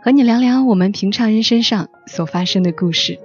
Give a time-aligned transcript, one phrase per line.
[0.00, 3.18] 和你聊聊我们平常人身上所发生的故事。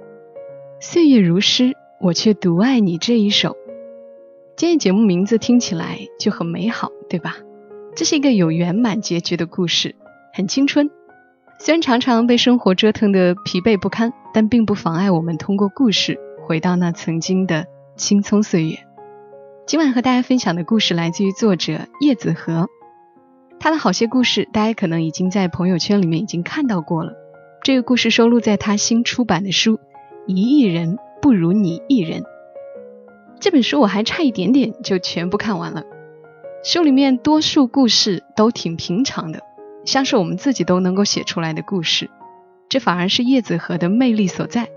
[0.80, 3.56] 岁月如诗，我却独爱你这一首。
[4.56, 7.36] 今天节目名字听起来就很美好，对吧？
[7.94, 9.94] 这是一个有圆满结局的故事，
[10.32, 10.90] 很青春。
[11.60, 18.78] 虽然常常被生活折腾得疲惫不堪，但并不妨碍我们通过故事回到那曾经的青葱岁月。
[19.64, 22.68] 今晚和大家分享的故事来自于作者叶子和，
[23.60, 27.14] 他的好些故事大家可能已经在朋友圈里面已经看到过了。
[27.62, 29.76] 这个故事收录在他新出版的书
[30.26, 32.20] 《一亿人不如你一人》
[33.40, 35.84] 这本书，我还差一点点就全部看完了。
[36.62, 39.40] 书里面多数故事都挺平常的，
[39.84, 42.10] 像是我们自己都能够写出来的故事，
[42.68, 44.68] 这反而是叶子和的魅力所在，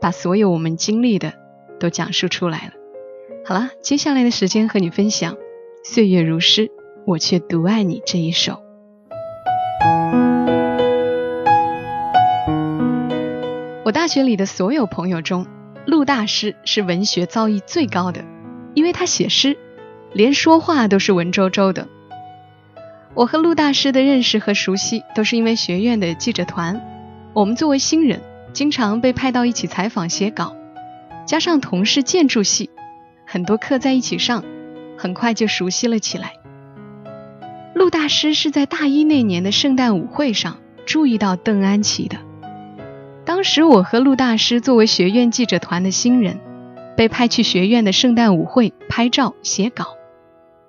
[0.00, 1.32] 把所有我们经历的
[1.78, 2.72] 都讲述出来了。
[3.44, 5.34] 好了，接下来的时间和你分享
[5.84, 6.70] 《岁月如诗，
[7.04, 8.62] 我却独爱你》这一首。
[13.84, 15.46] 我大学里的所有朋友中，
[15.86, 18.24] 陆大师是文学造诣最高的，
[18.74, 19.58] 因为他写诗。
[20.12, 21.88] 连说话都是文绉绉的。
[23.14, 26.80] 我和陆大师的认识和熟悉，都是因为学院的记者团。
[27.32, 28.20] 我们作为新人，
[28.52, 30.54] 经常被派到一起采访写稿，
[31.26, 32.68] 加上同是建筑系，
[33.26, 34.44] 很多课在一起上，
[34.98, 36.34] 很快就熟悉了起来。
[37.92, 42.16] 大师是在大一那年的圣诞舞会上注意到邓安琪的。
[43.26, 46.40] 当时我和陆大师作为学院记者团的新人，
[46.96, 49.88] 被派去学院的圣诞舞会拍照写稿。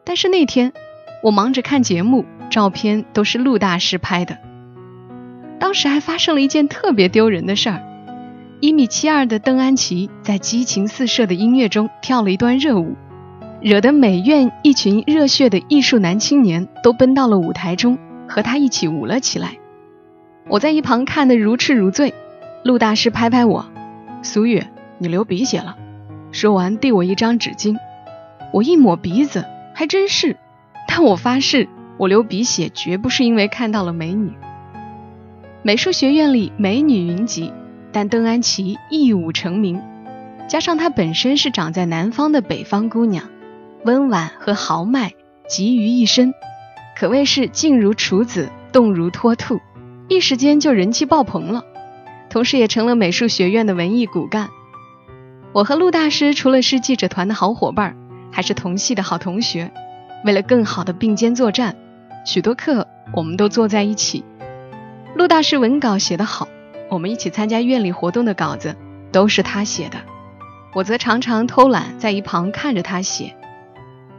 [0.03, 0.73] 但是那天，
[1.23, 4.37] 我忙着看节目，照片都是陆大师拍的。
[5.61, 7.81] 当时还发生了一件特别丢人的事儿：
[8.59, 12.97] 一米七二的邓安琪在激情四射的音乐中跳了一段热舞，
[13.63, 17.97] 惹得美院一群热血的艺术男青年都奔到了舞台中，
[18.27, 19.57] 和他一起舞了起来。
[20.49, 22.13] 我在一旁看得如痴如醉。
[22.65, 23.65] 陆大师拍拍我
[24.21, 25.77] ：“苏月，你流鼻血了。”
[26.33, 27.77] 说完递我一张纸巾，
[28.51, 29.45] 我一抹鼻子。
[29.73, 30.35] 还真是，
[30.87, 34.33] 但我发誓，我流鼻血绝不是因为看到了美女。
[35.61, 37.53] 美术学院里美女云集，
[37.93, 39.81] 但邓安琪一舞成名，
[40.49, 43.23] 加上她本身是长在南方的北方姑娘，
[43.85, 45.13] 温婉和豪迈
[45.47, 46.33] 集于一身，
[46.97, 49.59] 可谓是静如处子，动如脱兔，
[50.07, 51.63] 一时间就人气爆棚了，
[52.29, 54.49] 同时也成了美术学院的文艺骨干。
[55.51, 57.95] 我和陆大师除了是记者团的好伙伴。
[58.35, 59.71] 还是同系的好同学，
[60.25, 61.75] 为了更好的并肩作战，
[62.25, 64.25] 许多课我们都坐在一起。
[65.13, 66.47] 陆大师文稿写得好，
[66.89, 68.75] 我们一起参加院里活动的稿子
[69.11, 69.99] 都是他写的，
[70.73, 73.35] 我则常常偷懒在一旁看着他写。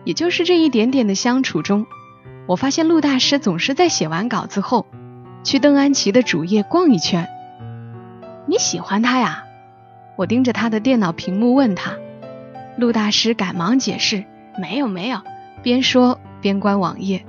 [0.05, 1.87] 也就是这一点点的相处中，
[2.47, 4.87] 我发现陆大师总是在写完稿子后，
[5.43, 7.29] 去邓安琪的主页逛一圈。
[8.47, 9.45] 你喜欢他呀？
[10.17, 11.93] 我盯着他的电脑屏幕问他。
[12.77, 14.25] 陆大师赶忙解释
[14.61, 15.21] ：“没有没有。”
[15.63, 17.25] 边说边关网页。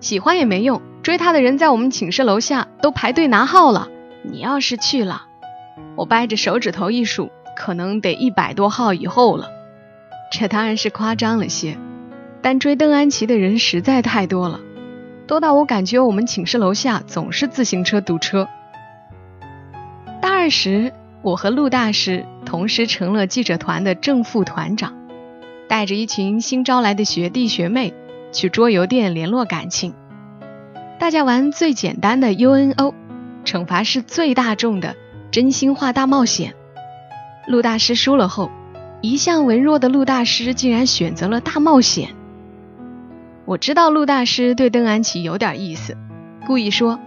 [0.00, 3.88] 喜欢也没用，追他的人在我们寝室楼下都排队拿号了。
[4.22, 5.26] 你要是去了，
[5.96, 9.50] 我掰着手指头一数，可能得一百多号以后了。
[10.32, 11.76] 这当然是夸张了些，
[12.44, 14.60] 但追邓安琪的人实在太多了，
[15.26, 18.46] 多到我感觉我们寝室楼下总是自行车堵车。
[20.20, 20.92] 大二时。
[21.22, 24.92] 我和陆大师同时成了记者团的正副团长，
[25.70, 27.94] 带着一群新招来的学弟学妹
[28.30, 29.94] 去桌游店联络感情。
[30.98, 32.92] 大家玩最简单的 UNO，
[33.46, 34.96] 惩罚是最大众的
[35.30, 36.52] 真心话大冒险。
[37.46, 38.50] 陆大师输了后，
[39.00, 42.10] 一向文弱的陆大师竟然选择了大冒险。
[43.46, 45.96] 我知道陆大师对邓安琪有点意思，
[46.46, 46.98] 故意说：“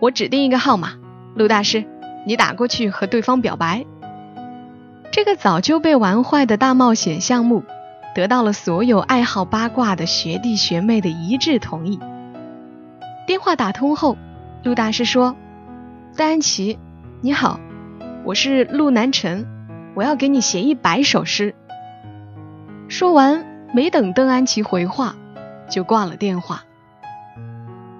[0.00, 0.94] 我指定一个号码，
[1.34, 1.84] 陆大师。”
[2.26, 3.86] 你打过去和对方表白，
[5.10, 7.64] 这个早就被玩坏的大冒险项目，
[8.14, 11.98] 得到了所有爱好八卦的学弟学妹的一致同意。
[13.26, 14.18] 电话打通后，
[14.64, 15.34] 陆大师说
[16.14, 16.78] ：“邓安琪，
[17.22, 17.58] 你好，
[18.24, 19.46] 我是陆南辰，
[19.94, 21.54] 我要给你写一百首诗。”
[22.86, 25.14] 说完，没等邓安琪回话，
[25.70, 26.64] 就挂了电话。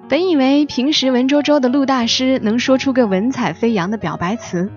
[0.09, 4.71] 本以为平时文绉绉的陆大师能说出个文采飞扬的表白词，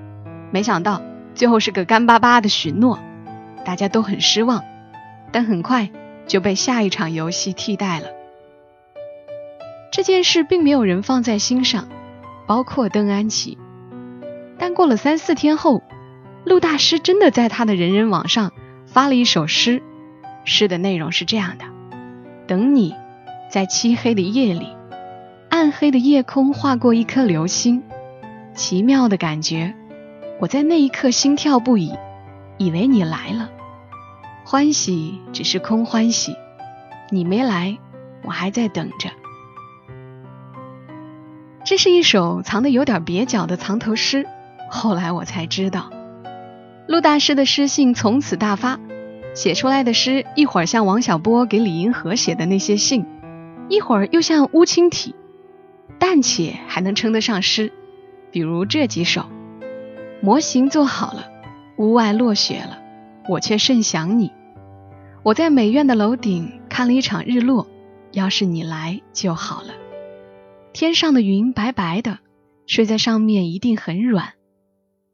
[0.52, 1.02] 没想到
[1.34, 3.00] 最后是个干巴巴的许诺，
[3.66, 4.64] 大家都很失望。
[5.32, 5.90] 但很快
[6.28, 8.10] 就被下一场游戏替代了。
[9.92, 11.88] 这件事并没有人放在心上，
[12.46, 13.58] 包括邓安琪。
[14.60, 15.82] 但过了三四天后，
[16.46, 18.52] 陆大师真的在他的人人网上
[18.86, 19.82] 发了一首诗，
[20.46, 21.66] 诗的内容是这样的：
[22.48, 22.94] 等你，
[23.50, 24.76] 在漆黑的夜里。
[25.50, 27.84] 暗黑的夜空划过一颗流星，
[28.56, 29.76] 奇妙的感觉。
[30.40, 31.94] 我在那一刻心跳不已，
[32.58, 33.50] 以为你来了。
[34.46, 36.36] 欢喜只是空欢喜，
[37.12, 37.78] 你没来，
[38.24, 39.10] 我还在等着。
[41.64, 44.26] 这是一首藏得有点蹩脚的藏头诗。
[44.70, 45.92] 后来我才知道，
[46.88, 48.80] 陆大师的诗性从此大发，
[49.34, 53.06] 写出来的诗一会儿像王小波给李银河写的那些信，
[53.70, 55.16] 一会儿又像乌青体。
[56.00, 57.72] 暂且还能称得上诗，
[58.30, 59.26] 比如这几首：
[60.22, 61.32] 模型做好了，
[61.78, 62.78] 屋外落雪了，
[63.30, 64.32] 我却甚想你。
[65.24, 67.68] 我在美院的楼顶看了一场日落，
[68.12, 69.70] 要是你来就好了。
[70.74, 72.20] 天上的云白白的，
[72.68, 74.34] 睡在上面一定很软。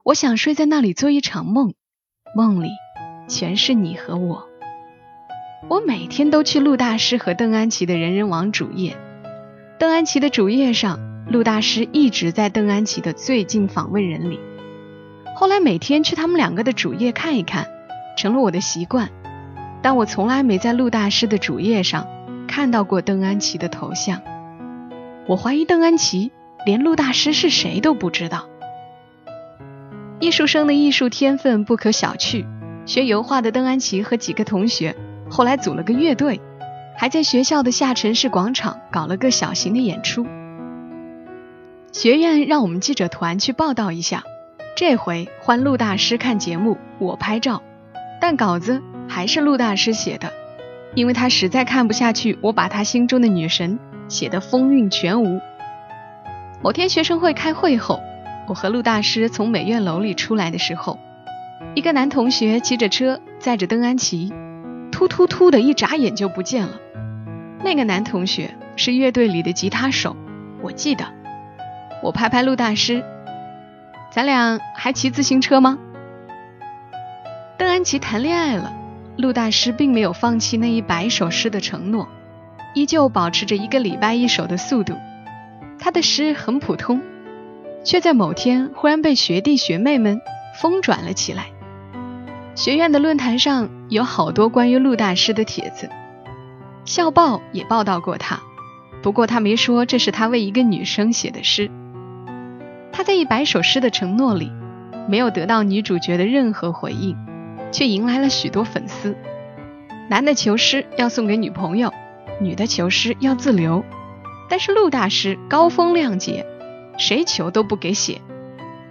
[0.04, 1.76] 我想睡在那里做一场梦，
[2.36, 2.70] 梦里
[3.30, 4.50] 全是你和我。
[5.70, 8.98] 我每天都去陆大师和邓安琪的人人网主页。
[9.78, 14.40] 邓安琪的主页上，陆大师一直在邓安琪的最近访问人里。
[15.36, 17.68] 后来每天去他们两个的主页看一看，
[18.18, 19.10] 成了我的习惯。
[19.82, 22.06] 但我从来没在陆大师的主页上
[22.48, 24.22] 看到过邓安琪的头像。
[25.28, 26.32] 我怀疑邓安琪
[26.66, 28.50] 连陆大师是谁都不知道。
[30.20, 32.46] 艺术生的艺术天分不可小觑。
[32.90, 34.96] 学油画的邓安琪和几个同学
[35.30, 36.42] 后来组了个乐队。
[36.98, 40.26] 还在学校的下沉式广场搞了个小型的演出。
[41.94, 44.24] 学院让我们记者团去报道一下，
[44.76, 47.62] 这回换陆大师看节目，我拍照，
[48.20, 50.34] 但稿子还是陆大师写的，
[50.96, 55.40] 因为他实在看不下去我把他心中的女神写得风韵全无。
[56.62, 58.02] 某天学生会开会后，
[58.48, 61.00] 我和陆大师从美院楼里出来的时候，
[61.76, 64.34] 一个男同学骑着车载着邓安琪，
[64.92, 66.80] 突突突的一眨眼就不见了。
[67.64, 70.16] 那个男同学是乐队里的吉他手，
[70.62, 71.06] 我记得。
[72.02, 73.04] 我拍拍陆大师，
[74.12, 75.78] 咱俩还骑自行车吗？
[77.58, 78.74] 邓安琪谈恋爱了，
[79.18, 82.08] 陆大师并没有放弃那一百首诗的承诺，
[82.74, 84.96] 依旧保持着一个礼拜一首的速度。
[85.78, 87.02] 他的诗很普通，
[87.84, 90.22] 却在某天忽然被学弟学妹们
[90.60, 91.52] 疯转了起来。
[92.56, 95.90] 学院的论坛上有好多关于陆大师的帖子。
[96.86, 98.40] 校报也报道过他，
[99.02, 101.70] 不过他没说这是他为一个女生写的诗。
[102.92, 104.52] 他在一百首诗的承诺里，
[105.08, 107.16] 没有得到女主角的任何回应，
[107.72, 109.16] 却迎来了许多粉丝。
[110.10, 111.94] 男的求诗要送给女朋友，
[112.42, 113.86] 女的求诗要自留，
[114.50, 116.46] 但是陆大师高风亮节，
[116.98, 118.20] 谁求都不给写，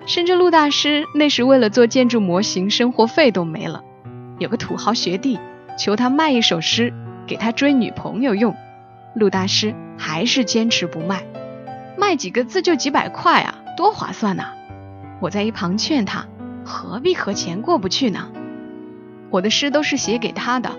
[0.09, 3.85] 甚至陆大师那时为了做建筑模型，生活费都没了。
[4.39, 5.39] 有个土豪学弟
[5.79, 6.93] 求他卖一首诗。
[7.29, 8.57] 给他追女朋友用，
[9.15, 11.25] 陆大师还是坚持不卖，
[11.99, 14.55] 卖几个字就几百块啊，多划算呐！
[15.21, 16.27] 我在一旁劝他，
[16.65, 18.31] 何必和钱过不去呢？
[19.29, 20.71] 我的诗都是写给他的，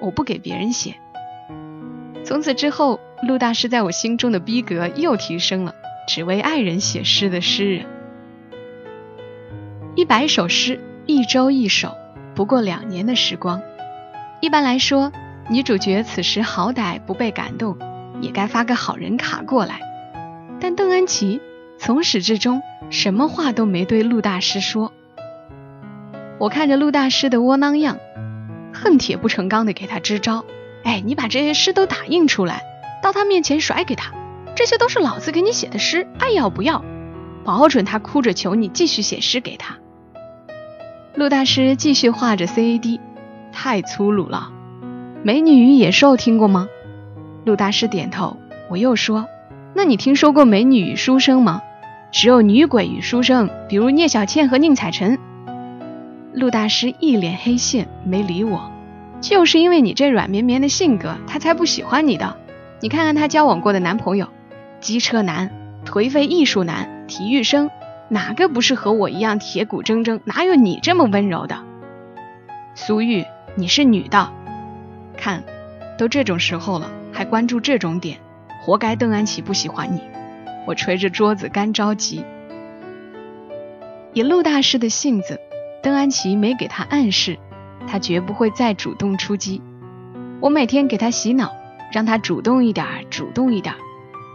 [0.00, 0.94] 我不给别人写。
[2.24, 5.74] 从此之后，陆大师在我心中的逼格又提升了，
[6.08, 7.84] 只为爱人写诗的诗人。
[9.98, 11.96] 一百首诗，一周一首，
[12.36, 13.60] 不过两年的时光。
[14.40, 15.10] 一般来说。
[15.50, 17.76] 女主角此时好歹不被感动，
[18.20, 19.80] 也该发个好人卡过来。
[20.60, 21.40] 但邓安琪
[21.80, 24.92] 从始至终什么话都没对陆大师说。
[26.38, 27.98] 我看着陆大师的窝囊样，
[28.72, 30.44] 恨铁不成钢的给他支招
[30.84, 32.62] ：“哎，你把这些诗都打印出来，
[33.02, 34.12] 到他面前甩给他，
[34.54, 36.84] 这些都是老子给你写的诗，爱要不要？
[37.42, 39.78] 保准他哭着求你继续写诗给他。”
[41.18, 43.00] 陆大师继续画着 CAD，
[43.50, 44.52] 太粗鲁了。
[45.24, 46.68] 美女与野兽听过吗？
[47.44, 48.36] 陆大师点头。
[48.70, 49.26] 我又说
[49.74, 51.60] ：“那你听说过美女与书生吗？
[52.12, 55.18] 只有女鬼与书生，比如聂小倩和宁采臣。”
[56.34, 58.70] 陆大师一脸黑线，没理我。
[59.20, 62.36] 就是因为你这软绵绵的性格，他才不喜欢你的。
[62.78, 64.28] 你看看他交往过的男朋友，
[64.78, 65.50] 机车男、
[65.84, 67.68] 颓废艺术男、体育生，
[68.10, 70.20] 哪个不是和我一样铁骨铮铮？
[70.24, 71.62] 哪有你这么温柔的？
[72.74, 73.24] 苏玉，
[73.54, 74.32] 你是女的。
[75.16, 75.44] 看，
[75.98, 78.18] 都这种时候了，还关注这种点，
[78.62, 80.00] 活该邓安琪不喜欢你。
[80.66, 82.24] 我捶着桌子干着急。
[84.14, 85.38] 以陆大师的性子，
[85.82, 87.38] 邓安琪没给他暗示，
[87.86, 89.60] 他绝不会再主动出击。
[90.40, 91.54] 我每天给他洗脑，
[91.92, 93.74] 让他主动一点，主动一点。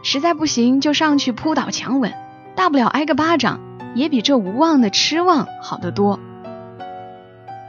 [0.04, 2.14] 实在不行就上去扑倒强吻，
[2.56, 3.60] 大不了挨个巴掌，
[3.96, 6.20] 也比这无望的痴望好得多。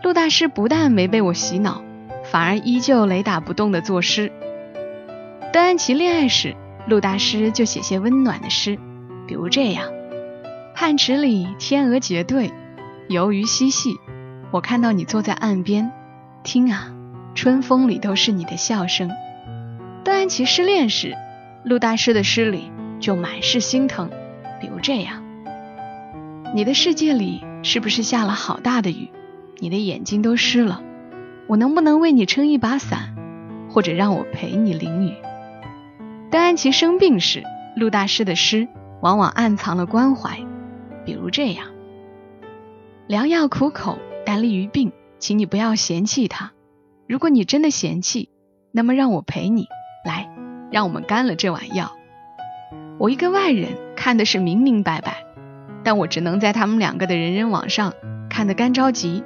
[0.03, 1.83] 陆大师不但没被我洗脑，
[2.25, 4.31] 反而依旧雷打不动的作诗。
[5.53, 6.55] 邓安琪恋爱时，
[6.87, 8.79] 陆大师就写些温暖的诗，
[9.26, 9.88] 比如这样：
[10.75, 12.53] 汉池里天鹅结对，
[13.09, 13.97] 游鱼嬉戏，
[14.50, 15.91] 我看到你坐在岸边，
[16.43, 16.93] 听啊，
[17.35, 19.11] 春风里都是你的笑声。
[20.05, 21.14] 邓安琪失恋时。
[21.64, 24.11] 陆大师的诗里就满是心疼，
[24.64, 25.23] 比如这样：
[26.54, 29.11] 你的世界里是不是下了好大的雨？
[29.59, 30.83] 你的眼睛都湿了，
[31.47, 33.14] 我能不能为你撑一把伞，
[33.68, 35.16] 或者让我陪你淋雨？
[36.30, 37.42] 当安琪生病时，
[37.76, 38.66] 陆大师的诗
[39.02, 40.38] 往往暗藏了关怀，
[41.04, 41.66] 比如这样：
[43.06, 46.52] 良药苦口，但利于病，请你不要嫌弃它。
[47.06, 48.30] 如果你真的嫌弃，
[48.73, 49.66] 那么让我陪你
[50.06, 50.35] 来。
[50.73, 51.92] 让我们干了这碗药。
[52.98, 55.24] 我一个外人看的是明明白白，
[55.82, 57.92] 但我只能在他们两个的人人网上
[58.30, 59.24] 看得干着急。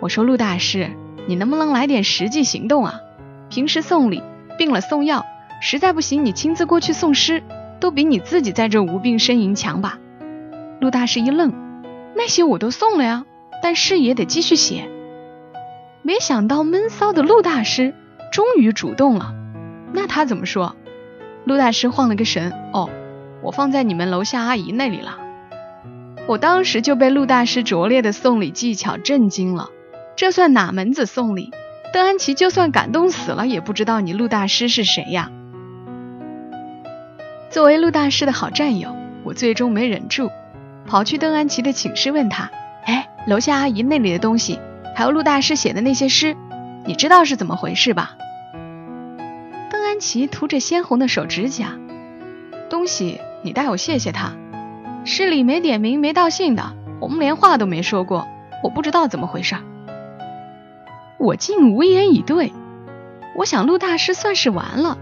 [0.00, 0.90] 我说陆大师，
[1.26, 3.00] 你能不能来点实际行动啊？
[3.48, 4.22] 平时送礼，
[4.58, 5.26] 病了送药，
[5.60, 7.42] 实在不行你亲自过去送诗，
[7.80, 9.98] 都比你自己在这无病呻吟强吧？
[10.80, 11.52] 陆大师一愣，
[12.14, 13.24] 那些我都送了呀，
[13.60, 14.88] 但诗也得继续写。
[16.02, 17.92] 没想到闷骚的陆大师
[18.30, 19.34] 终于主动了。
[19.92, 20.76] 那他怎么说？
[21.48, 22.90] 陆大师晃了个神，哦，
[23.42, 25.16] 我放在你们楼下阿姨那里了。
[26.26, 29.70] 我当时就被陆大师拙劣的送礼技巧震惊了。
[30.14, 31.50] 这算哪门子送礼？
[31.90, 35.30] 邓安琪就算感动死了，也不知道你陆大师是谁呀。
[37.48, 40.30] 作为陆大师的好战友，我最终没忍住，
[40.86, 42.50] 跑去邓安琪的寝室问他
[42.84, 44.60] ：“哎，楼下阿姨那里的东西，
[44.94, 46.36] 还有陆大师写的那些诗，
[46.84, 48.16] 你知道是怎么回事吧？”
[49.98, 51.76] 安琪涂着鲜红的手指甲，
[52.70, 54.30] 东西你代我谢谢他。
[55.04, 58.28] 诗里没点名没道姓的，我们连话都没说过，
[58.62, 59.56] 我不知道怎么回事。
[61.18, 62.52] 我竟无言以对。
[63.34, 64.96] 我想陆大师算是完了，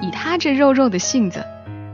[0.00, 1.44] 以他这肉肉的性子，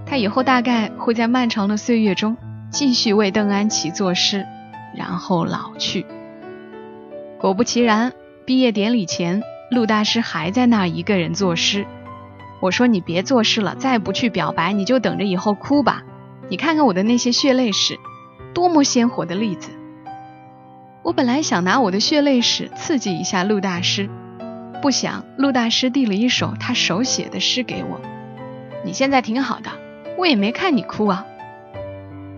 [0.04, 2.36] 他以后大概会在漫长的岁月中
[2.68, 4.44] 继续为邓安琪作诗，
[4.94, 6.04] 然后老去。
[7.40, 8.12] 果不其然，
[8.44, 11.86] 毕业典礼前，陆大师还在那儿一个人作诗。
[12.62, 16.04] 我说你别做事了，再不去表白，你就等着以后哭吧。
[16.48, 17.98] 你看看我的那些血泪史，
[18.54, 19.72] 多么鲜活的例子。
[21.02, 24.08] 我本来想拿我的血泪史刺激一下陆大师，
[24.80, 28.00] 不想陆大师递了一首他手写的诗给我。
[28.84, 29.70] 你现在挺好的，
[30.16, 31.26] 我也没看你哭啊。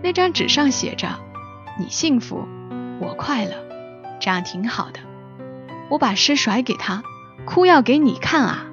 [0.01, 1.07] 那张纸上写着
[1.79, 2.47] ：“你幸福，
[2.99, 3.51] 我快乐，
[4.19, 4.99] 这样挺好的。”
[5.91, 7.03] 我把诗甩给他，
[7.45, 8.65] 哭要给你看啊。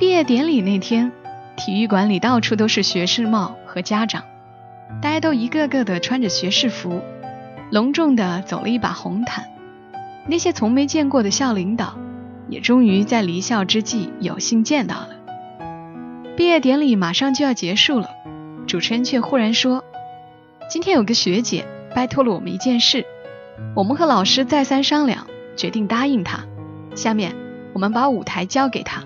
[0.00, 1.12] 毕业典礼那天，
[1.58, 4.24] 体育馆里到处都是学士帽和家长，
[5.02, 7.02] 大家都一个个的穿着学士服，
[7.70, 9.44] 隆重的走了一把红毯。
[10.26, 11.98] 那些从没见过的校领导，
[12.48, 15.10] 也终于在离校之际有幸见到了。
[16.34, 18.08] 毕业典礼马上就要结束了，
[18.66, 19.84] 主持人却忽然说
[20.70, 23.04] ：“今天有个学姐拜托了我们一件事，
[23.76, 25.26] 我们和老师再三商量，
[25.56, 26.46] 决定答应她。
[26.94, 27.36] 下面
[27.74, 29.02] 我们把舞台交给她。”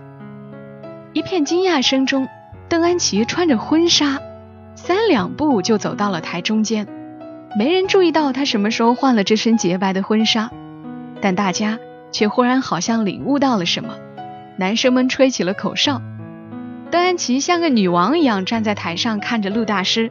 [1.14, 2.28] 一片惊讶声中，
[2.68, 4.20] 邓安琪穿着婚纱，
[4.74, 6.88] 三两步就走到了台中间。
[7.56, 10.50] 没人注意到她什么时候换了这身洁白的婚纱，
[11.20, 11.78] 但大家
[12.10, 13.94] 却忽然好像领悟到了什么。
[14.56, 16.02] 男生们吹起了口哨，
[16.90, 20.10] 邓安琪像个女王一样站在台上，看着陆大师。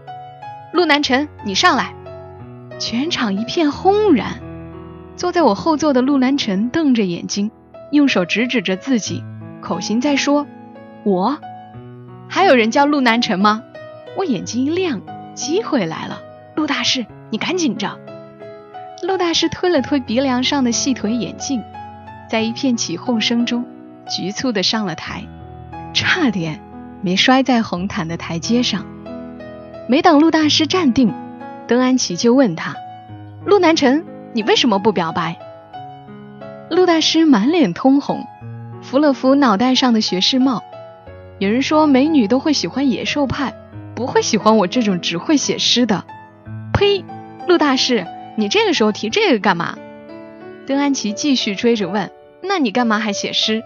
[0.72, 1.93] 陆南辰，你上来！
[2.79, 4.39] 全场一片轰然。
[5.17, 7.51] 坐在我后座的陆南辰瞪着眼睛，
[7.91, 9.22] 用手指指着自己，
[9.60, 10.48] 口型在说。
[11.03, 11.38] 我
[12.29, 13.62] 还有人叫陆南辰吗？
[14.17, 15.01] 我眼睛一亮，
[15.33, 16.22] 机会来了！
[16.55, 18.00] 陆大师，你赶紧着！
[19.01, 21.62] 陆大师推了推鼻梁上的细腿眼镜，
[22.29, 23.65] 在一片起哄声中，
[24.07, 25.24] 局促的上了台，
[25.93, 26.62] 差点
[27.01, 28.86] 没摔在红毯的台阶上。
[29.88, 31.13] 没等陆大师站定，
[31.67, 32.75] 邓安琪就问他
[33.45, 35.38] ：“陆南辰，你为什么不表白？”
[36.72, 38.25] 陆大师满脸通红，
[38.81, 40.63] 扶了扶脑袋上的学士帽。
[41.43, 43.53] 有人说美女都会喜欢野兽派，
[43.95, 46.05] 不会喜欢我这种只会写诗的。
[46.71, 47.03] 呸！
[47.50, 48.07] 陆大师，
[48.38, 49.77] 你这个时候提这个干嘛？
[50.65, 52.09] 邓安琪继续追着问
[52.41, 53.62] ：“那你干嘛还写诗？”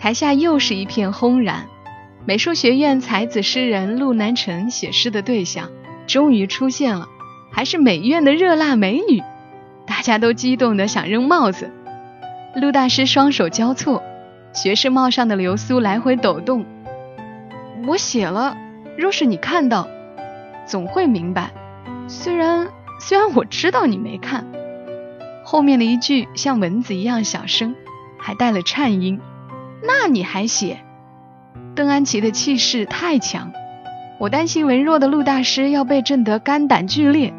[0.00, 1.66] 台下又是一片轰然。
[2.24, 5.68] 美术学院才子诗人陆南辰写诗的对象
[6.06, 7.06] 终于出现了，
[7.52, 9.22] 还是美院的热辣美女，
[9.86, 11.70] 大家都激动的想扔帽子。
[12.54, 14.02] 陆大师双手交错，
[14.56, 16.64] 学士帽上的流苏来回抖动。
[17.86, 18.56] 我写了，
[18.96, 19.86] 若是你看到，
[20.64, 21.50] 总会明白。
[22.08, 24.46] 虽然虽然我知道你没看。
[25.44, 27.76] 后面的一句像蚊子一样小声，
[28.18, 29.20] 还带了颤音。
[29.82, 30.78] 那你还写？
[31.74, 33.52] 邓安琪的气势太强，
[34.18, 37.34] 我担心文弱的陆大师要被震得肝胆俱裂。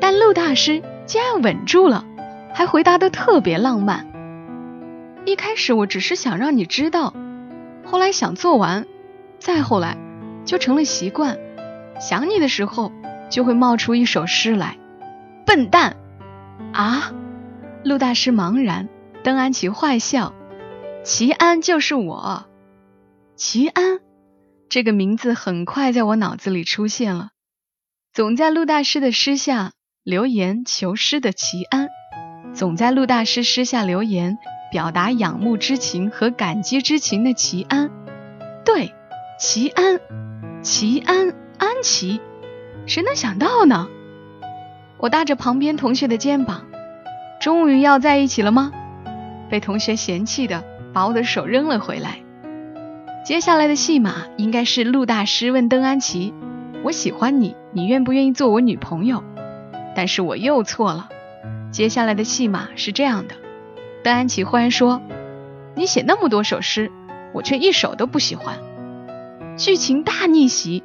[0.00, 2.04] 但陆大师竟然稳住了，
[2.52, 4.06] 还回答得特别浪漫。
[5.24, 7.14] 一开始我只是想让你知道，
[7.84, 8.86] 后来想做完，
[9.38, 9.96] 再后来
[10.44, 11.38] 就成了习惯。
[12.00, 12.90] 想你的时候，
[13.30, 14.78] 就会冒出一首诗来。
[15.46, 15.96] 笨蛋
[16.72, 17.12] 啊！
[17.84, 18.88] 陆大师茫然，
[19.22, 20.34] 邓安琪坏笑
[21.04, 22.46] ：“齐安就是我。”
[23.36, 24.00] 齐安
[24.68, 27.30] 这个名字很快在我脑子里出现了，
[28.12, 31.88] 总在陆大师的诗下留言求诗的齐安，
[32.54, 34.38] 总在陆大师诗下留言
[34.72, 37.90] 表达仰慕之情和感激之情的齐安。
[38.64, 38.94] 对，
[39.38, 40.00] 齐安，
[40.62, 42.22] 齐安，安琪，
[42.86, 43.86] 谁能想到呢？
[44.96, 46.64] 我搭着旁边同学的肩膀。
[47.38, 48.72] 终于要在一起了吗？
[49.50, 50.64] 被同学嫌弃的，
[50.94, 52.20] 把我的手扔了回来。
[53.26, 56.32] 接下来的戏码应该是陆大师问邓安琪
[56.82, 59.22] ：“我喜欢你，你愿不愿意做我女朋友？”
[59.94, 61.10] 但是我又错了。
[61.70, 63.34] 接下来的戏码是这样的：
[64.02, 65.00] 邓安琪忽然说
[65.76, 66.90] ：“你写那么多首诗，
[67.32, 68.58] 我却一首都不喜欢。”
[69.56, 70.82] 剧情大逆袭，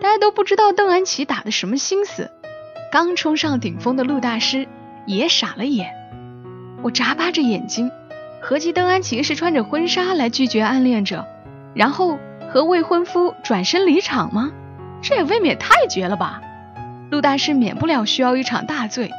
[0.00, 2.30] 大家都不知道邓安琪打的什么心思。
[2.92, 4.68] 刚冲上顶峰的陆大师
[5.06, 5.92] 也傻了眼。
[6.82, 7.90] 我眨巴着眼睛，
[8.40, 11.26] 合计邓安琪是穿着婚纱来拒绝暗恋者，
[11.74, 12.18] 然后
[12.52, 14.52] 和未婚夫转身离场吗？
[15.02, 16.40] 这也未免太绝了吧！
[17.10, 19.10] 陆大师免不了需要一场大醉。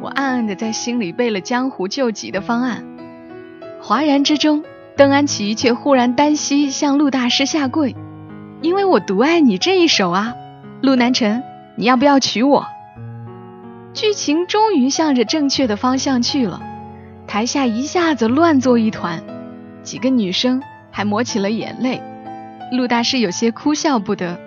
[0.00, 2.84] 我暗暗的在心里背了江湖救急的方案。
[3.80, 4.64] 哗然之中，
[4.96, 7.94] 邓安琪却忽然单膝向陆大师下跪，
[8.60, 10.34] 因为我独爱你这一首啊！
[10.80, 11.42] 陆南辰，
[11.76, 12.66] 你要不要娶我？
[13.94, 16.62] 剧情终于向着正确的方向去了。
[17.26, 19.22] 台下一下子乱作一团，
[19.82, 22.00] 几个女生还抹起了眼泪。
[22.72, 24.38] 陆大师有些哭笑不得，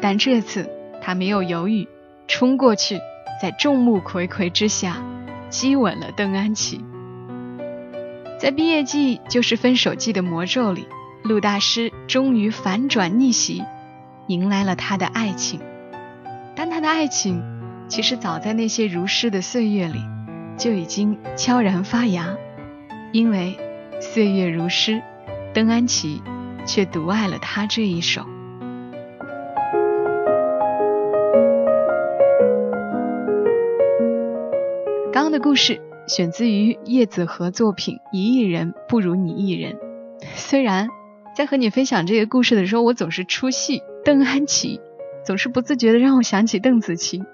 [0.00, 0.68] 但这次
[1.02, 1.86] 他没有犹豫，
[2.26, 3.00] 冲过去，
[3.40, 5.02] 在众目睽睽之下
[5.48, 6.84] 激吻了邓安琪。
[8.38, 10.86] 在毕业季就是分手季的魔咒里，
[11.22, 13.62] 陆大师终于反转逆袭，
[14.26, 15.60] 迎来了他的爱情。
[16.54, 17.42] 但他的爱情
[17.88, 20.00] 其实早在那些如诗的岁月里。
[20.58, 22.34] 就已经悄然发芽，
[23.12, 23.58] 因为
[24.00, 25.02] 岁月如诗，
[25.52, 26.22] 邓安琪
[26.64, 28.26] 却独爱了他这一首。
[35.16, 39.72] 刚刚的故事选自于叶子和作品《一亿人不如你一人》。
[40.34, 40.88] 虽然
[41.34, 44.78] 在和你分享这个故事的时候，我总是出戏，邓安琪
[45.24, 47.24] 总是不自觉的让我想起邓紫棋，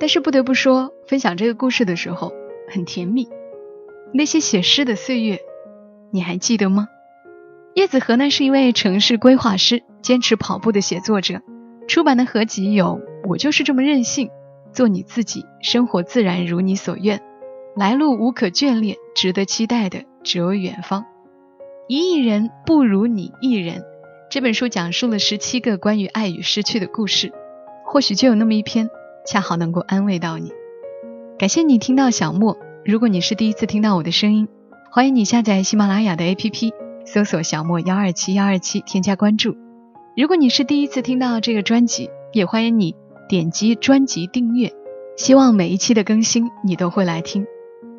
[0.00, 2.32] 但是不得不说，分享这个故事的时候。
[2.68, 3.28] 很甜蜜，
[4.12, 5.38] 那些写诗的岁月，
[6.10, 6.88] 你还记得吗？
[7.76, 11.40] 叶子和呢是一位城市规划师，坚持跑步的写作者，
[11.86, 14.26] 出版的合集有《我就是这么任性》，
[14.72, 17.20] 做你自己，生活自然如你所愿，
[17.76, 21.04] 来路无可眷恋，值得期待的只有远方。
[21.88, 23.82] 一亿人不如你一人，
[24.30, 27.32] 这本书讲述了十七个关于爱与失去的故事，
[27.84, 28.88] 或许就有那么一篇，
[29.26, 30.50] 恰好能够安慰到你。
[31.38, 32.56] 感谢你听到小莫。
[32.84, 34.48] 如果你是第一次听到我的声音，
[34.90, 36.72] 欢迎你下载喜马拉雅的 APP，
[37.04, 39.56] 搜索小莫幺二七幺二七，添加关注。
[40.16, 42.94] 如果你是第一次听到这个专辑，也欢迎你
[43.32, 44.70] 点击专辑订阅。
[45.16, 47.46] 希望每一期的更新你都会来听。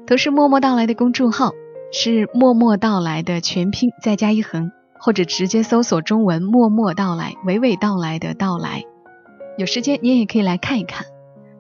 [0.05, 1.53] 同时，默默到来的公众号
[1.91, 8.83] 是默默到来的全拼再加一横，或者直接搜索中文默默到来，娓娓道来的到来。
[9.57, 11.07] 有时间你也可以来看一看。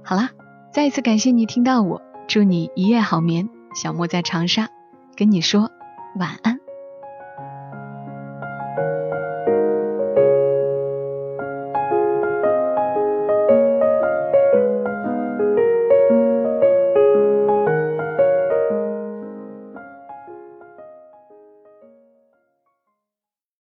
[0.03, 0.29] 好啦。
[0.71, 3.49] 再一次感谢你听到我，祝你一夜好眠。
[3.75, 4.69] 小莫在长沙，
[5.15, 5.71] 跟你说
[6.19, 6.52] 晚安。